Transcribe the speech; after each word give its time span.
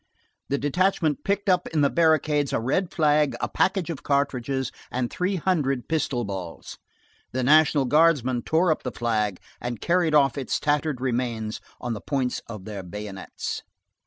The 0.49 0.57
detachment 0.57 1.23
picked 1.23 1.47
up 1.47 1.67
in 1.67 1.81
the 1.81 1.89
barricade 1.91 2.51
a 2.53 2.59
red 2.59 2.91
flag, 2.91 3.35
a 3.39 3.47
package 3.47 3.91
of 3.91 4.01
cartridges, 4.01 4.71
and 4.89 5.11
three 5.11 5.35
hundred 5.35 5.87
pistol 5.87 6.25
balls. 6.25 6.79
The 7.33 7.43
National 7.43 7.85
Guardsmen 7.85 8.41
tore 8.41 8.71
up 8.71 8.81
the 8.81 8.91
flag, 8.91 9.39
and 9.61 9.79
carried 9.79 10.15
off 10.15 10.39
its 10.39 10.59
tattered 10.59 11.01
remains 11.01 11.61
on 11.79 11.93
the 11.93 12.01
points 12.01 12.41
of 12.47 12.65
their 12.65 12.81
bayonets. 12.81 13.61